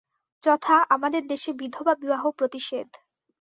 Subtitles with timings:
[0.43, 2.87] যথা, আমাদের দেশে বিধবা-বিবাহ-প্রতিষেধ।